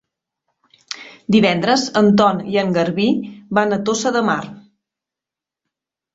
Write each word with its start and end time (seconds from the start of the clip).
Divendres 1.35 1.83
en 2.01 2.09
Ton 2.21 2.39
i 2.55 2.57
en 2.63 2.73
Garbí 2.79 3.07
van 3.59 3.77
a 3.77 3.81
Tossa 3.91 4.15
de 4.19 4.25
Mar. 4.33 4.41